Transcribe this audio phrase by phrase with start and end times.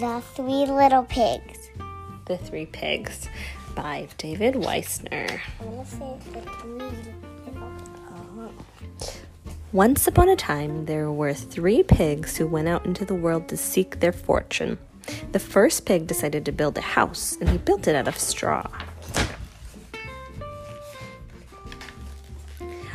[0.00, 1.68] The Three Little Pigs.
[2.24, 3.28] The Three Pigs
[3.74, 5.40] by David Wiesner.
[5.60, 6.80] I want to say the three
[9.72, 13.58] Once upon a time, there were three pigs who went out into the world to
[13.58, 14.78] seek their fortune.
[15.32, 18.66] The first pig decided to build a house, and he built it out of straw.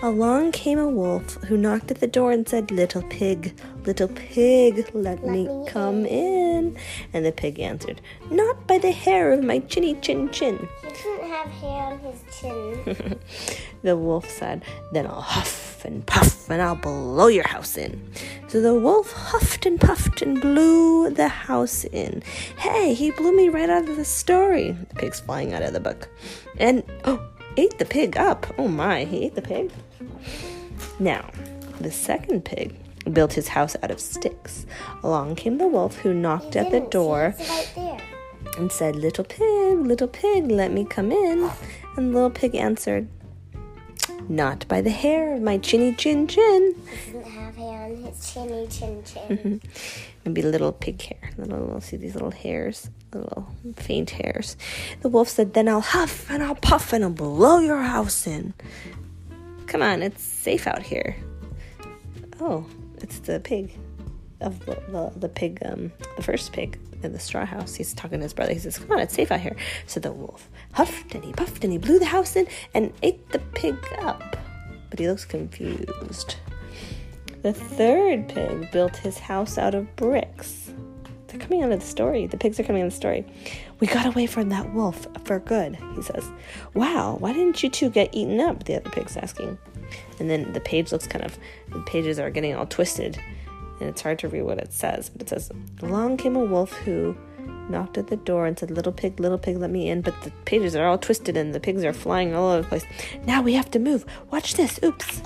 [0.00, 4.88] Along came a wolf who knocked at the door and said, Little pig, little pig,
[4.94, 6.78] let, me, me come in.
[7.12, 10.68] And the pig answered, Not by the hair of my chinny chin chin.
[10.82, 13.18] He doesn't have hair on his chin.
[13.82, 18.10] The wolf said, Then I'll huff and puff and I'll blow your house in.
[18.48, 22.22] So the wolf huffed and puffed and blew the house in.
[22.56, 24.72] Hey, he blew me right out of the story.
[24.72, 26.08] The pig's flying out of the book.
[26.56, 27.20] And, oh,
[27.56, 28.46] ate the pig up.
[28.58, 29.70] Oh my, he ate the pig.
[30.98, 31.30] Now,
[31.80, 32.74] the second pig
[33.12, 34.66] built his house out of sticks.
[35.02, 38.02] Along came the wolf who knocked at the door right
[38.58, 41.50] and said, Little pig, little pig, let me come in.
[41.96, 43.08] And the little pig answered,
[44.28, 46.74] Not by the hair of my chinny chin chin.
[47.06, 49.38] He doesn't have hair on his chinny chin chin.
[49.38, 49.68] Mm-hmm.
[50.24, 51.30] Maybe little pig hair.
[51.36, 54.56] Little, little, see these little hairs, little faint hairs.
[55.00, 58.54] The wolf said, Then I'll huff and I'll puff and I'll blow your house in.
[59.68, 61.14] Come on, it's safe out here.
[62.40, 62.64] Oh,
[63.02, 63.70] it's the pig
[64.40, 67.74] of the, the, the pig, um, the first pig in the straw house.
[67.74, 68.54] He's talking to his brother.
[68.54, 69.56] He says, Come on, it's safe out here.
[69.86, 73.28] So the wolf huffed and he puffed and he blew the house in and ate
[73.28, 74.38] the pig up.
[74.88, 76.36] But he looks confused.
[77.42, 80.67] The third pig built his house out of bricks.
[81.28, 82.26] They're coming out of the story.
[82.26, 83.24] The pigs are coming out of the story.
[83.80, 86.30] We got away from that wolf for good, he says.
[86.74, 88.64] Wow, why didn't you two get eaten up?
[88.64, 89.58] The other pig's asking.
[90.18, 91.38] And then the page looks kind of,
[91.70, 93.18] the pages are getting all twisted,
[93.80, 95.10] and it's hard to read what it says.
[95.10, 95.50] But it says,
[95.82, 97.16] Along came a wolf who
[97.68, 100.00] knocked at the door and said, Little pig, little pig, let me in.
[100.00, 102.84] But the pages are all twisted and the pigs are flying all over the place.
[103.24, 104.04] Now we have to move.
[104.30, 104.80] Watch this.
[104.82, 105.22] Oops.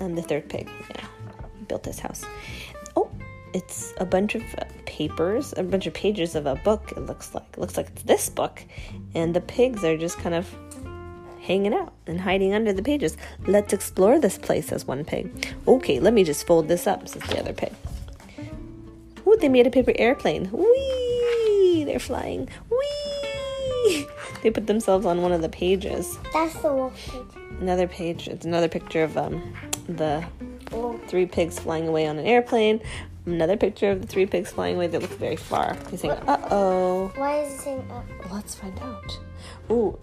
[0.00, 1.06] And the third pig, yeah,
[1.68, 2.24] built this house.
[3.54, 4.42] Oh, it's a bunch of
[4.86, 6.92] papers, a bunch of pages of a book.
[6.92, 7.44] It looks like.
[7.52, 8.62] It looks like it's this book,
[9.14, 10.54] and the pigs are just kind of
[11.40, 13.16] hanging out and hiding under the pages.
[13.46, 15.54] Let's explore this place, says one pig.
[15.66, 17.72] Okay, let me just fold this up, says the other pig.
[19.26, 20.46] Ooh, they made a paper airplane.
[20.46, 21.84] Whee!
[21.84, 22.48] They're flying.
[22.70, 24.06] Whee!
[24.42, 26.18] They put themselves on one of the pages.
[26.32, 27.42] That's the wolf pig.
[27.60, 28.28] Another page.
[28.28, 29.54] It's another picture of um,
[29.88, 30.24] the
[31.08, 32.80] three pigs flying away on an airplane.
[33.24, 35.76] Another picture of the three pigs flying away that look very far.
[35.90, 38.04] He's saying, "Uh oh." Why is it saying up?
[38.32, 39.18] Let's find out.
[39.70, 39.98] Ooh,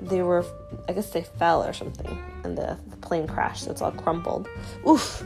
[0.00, 0.44] they were.
[0.88, 4.48] I guess they fell or something, and the, the plane crashed, so it's all crumpled.
[4.88, 5.24] Oof.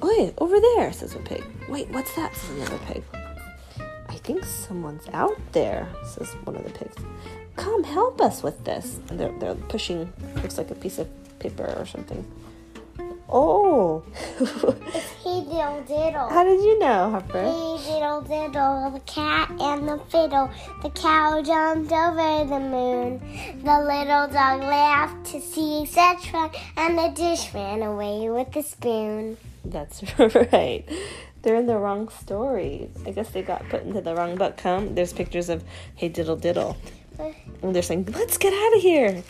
[0.00, 1.42] Wait, over there, says a pig.
[1.68, 2.34] Wait, what's that?
[2.36, 3.02] Says another pig.
[4.08, 6.96] I think someone's out there, says one of the pigs.
[7.56, 9.00] Come help us with this.
[9.08, 11.08] And they're, they're pushing, looks like a piece of
[11.38, 12.24] paper or something.
[13.28, 13.73] Oh,
[14.34, 16.28] Hey diddle diddle.
[16.28, 17.42] how did you know, Harper?
[17.42, 20.50] Hey diddle diddle, the cat and the fiddle.
[20.82, 23.20] The cow jumped over the moon.
[23.62, 28.62] The little dog laughed to see such fun, and the dish ran away with the
[28.62, 29.36] spoon.
[29.64, 30.84] That's right.
[31.42, 32.90] They're in the wrong story.
[33.06, 34.56] I guess they got put into the wrong book.
[34.56, 35.62] Come, there's pictures of
[35.94, 36.76] Hey Diddle Diddle.
[37.62, 39.22] And they're saying, let's get out of here.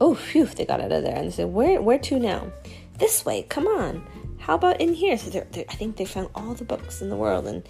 [0.00, 1.16] Oh, phew, they got out of there.
[1.16, 2.52] And they said, where, where to now?
[3.00, 4.06] This way, come on.
[4.38, 5.16] How about in here?
[5.16, 7.66] So they're, they're, I think they found all the books in the world and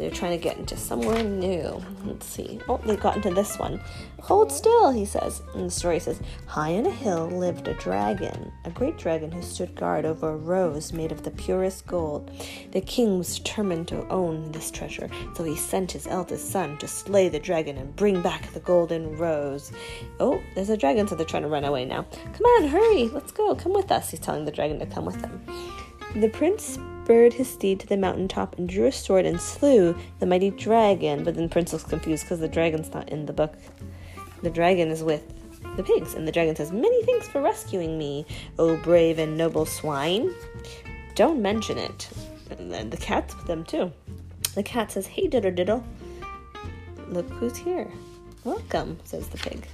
[0.00, 1.80] they're trying to get into somewhere new.
[2.04, 2.58] Let's see.
[2.68, 3.80] Oh, they got into this one.
[4.22, 5.42] Hold still, he says.
[5.54, 9.42] And the story says, High on a hill lived a dragon, a great dragon who
[9.42, 12.30] stood guard over a rose made of the purest gold.
[12.72, 16.88] The king was determined to own this treasure, so he sent his eldest son to
[16.88, 19.70] slay the dragon and bring back the golden rose.
[20.18, 22.06] Oh, there's a dragon, so they're trying to run away now.
[22.32, 23.54] Come on, hurry, let's go.
[23.54, 24.10] Come with us.
[24.10, 25.44] He's telling the dragon to come with them.
[26.14, 26.78] The prince
[27.10, 30.48] spurred his steed to the mountain top and drew a sword and slew the mighty
[30.48, 31.24] dragon.
[31.24, 33.52] But then the prince looks confused because the dragon's not in the book.
[34.44, 35.24] The dragon is with
[35.76, 38.26] the pigs, and the dragon says, Many thanks for rescuing me,
[38.60, 40.32] O brave and noble swine.
[41.16, 42.08] Don't mention it.
[42.48, 43.90] And then the cat's with them too.
[44.54, 45.84] The cat says, Hey, diddle diddle.
[47.08, 47.90] Look who's here.
[48.44, 49.66] Welcome, says the pig.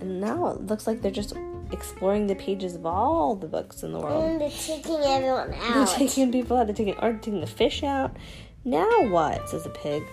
[0.00, 1.34] And now it looks like they're just
[1.72, 4.24] exploring the pages of all the books in the world.
[4.24, 5.88] And they're taking everyone They're out.
[5.88, 6.66] taking people out.
[6.66, 8.16] They're taking, are taking the fish out.
[8.64, 9.48] Now what?
[9.48, 10.04] Says the pig.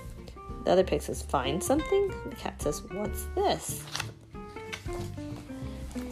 [0.66, 2.14] The other pig says, Find something.
[2.30, 3.84] The cat says, What's this?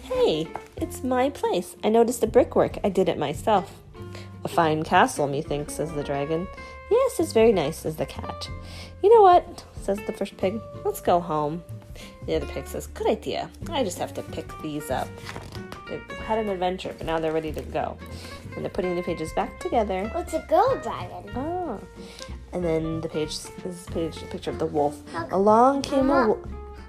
[0.04, 0.48] Hey,
[0.78, 1.76] it's my place.
[1.84, 2.78] I noticed the brickwork.
[2.84, 3.82] I did it myself.
[4.46, 6.48] A fine castle, methinks, says the dragon.
[6.90, 8.50] Yes, it's very nice, says the cat.
[9.04, 10.62] You know what, says the first pig.
[10.86, 11.64] Let's go home.
[12.26, 13.50] Yeah, the other pig says, Good idea.
[13.72, 15.08] I just have to pick these up.
[15.90, 17.98] They've had an adventure, but now they're ready to go.
[18.56, 20.10] And they're putting the pages back together.
[20.14, 21.32] Oh, What's a girl dragon?
[21.36, 21.80] Oh.
[22.54, 25.02] And then the page, this is page, a picture of the wolf.
[25.12, 26.40] How- Along came a wolf.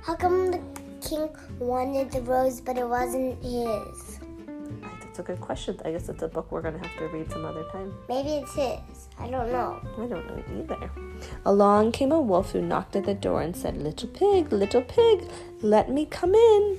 [0.03, 0.61] How come the
[1.07, 1.29] king
[1.59, 4.18] wanted the rose but it wasn't his?
[5.19, 5.81] That's a good question.
[5.85, 7.93] I guess it's a book we're going to have to read some other time.
[8.09, 9.09] Maybe it's his.
[9.19, 9.81] I don't know.
[9.95, 10.91] I don't know either.
[11.45, 15.25] Along came a wolf who knocked at the door and said, Little pig, little pig,
[15.61, 16.79] let me come in.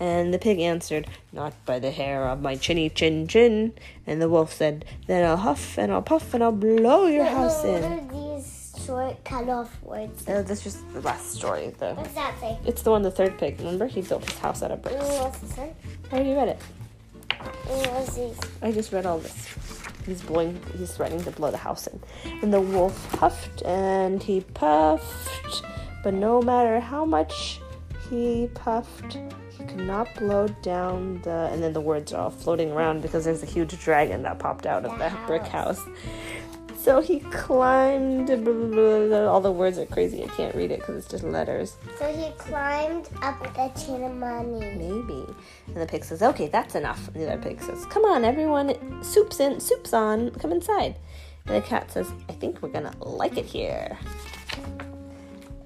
[0.00, 3.74] And the pig answered, Not by the hair of my chinny chin chin.
[4.06, 7.62] And the wolf said, Then I'll huff and I'll puff and I'll blow your house
[7.62, 7.84] What in.
[7.84, 10.26] are these short cut off words?
[10.26, 11.74] Uh, that's just the last story.
[11.78, 12.56] The, What's that say?
[12.64, 13.58] it's the one the third pig.
[13.58, 13.86] Remember?
[13.86, 14.96] He built his house out of bricks.
[15.04, 15.74] Mm, What's this one?
[16.10, 16.60] I already read it.
[18.62, 19.54] I just read all this.
[20.04, 20.60] He's blowing.
[20.78, 22.00] He's threatening to blow the house in,
[22.42, 25.62] and the wolf puffed and he puffed,
[26.04, 27.60] but no matter how much
[28.08, 29.18] he puffed,
[29.50, 31.48] he could not blow down the.
[31.52, 34.66] And then the words are all floating around because there's a huge dragon that popped
[34.66, 35.82] out of The brick house.
[36.86, 38.28] So he climbed.
[38.28, 39.26] blah, blah, blah.
[39.26, 40.22] All the words are crazy.
[40.22, 41.78] I can't read it because it's just letters.
[41.98, 44.76] So he climbed up the chimney.
[44.76, 45.26] Maybe.
[45.66, 47.08] And the pig says, okay, that's enough.
[47.08, 50.94] And the other pig says, come on, everyone, soup's in, soup's on, come inside.
[51.46, 53.98] And the cat says, I think we're gonna like it here.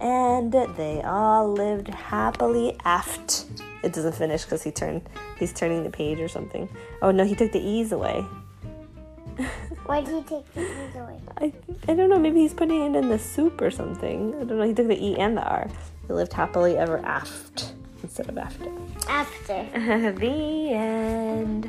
[0.01, 3.45] And they all lived happily aft.
[3.85, 5.03] It doesn't finish because he turned,
[5.39, 6.67] he's turning the page or something.
[7.03, 8.25] Oh no, he took the e's away.
[9.91, 11.19] Why did he take the E's away?
[11.39, 11.53] I,
[11.89, 14.33] I don't know, maybe he's putting it in the soup or something.
[14.37, 15.69] I don't know, he took the E and the R.
[16.07, 18.71] They lived happily ever aft instead of after.
[19.09, 19.67] After.
[20.13, 21.69] the end.